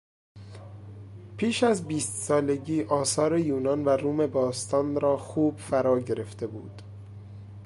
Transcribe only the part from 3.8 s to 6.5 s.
و روم باستان را خوب فرا گرفته